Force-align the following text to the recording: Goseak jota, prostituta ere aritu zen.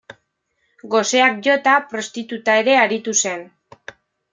Goseak 0.93 1.37
jota, 1.49 1.77
prostituta 1.95 2.59
ere 2.65 2.77
aritu 2.87 3.19
zen. 3.23 3.51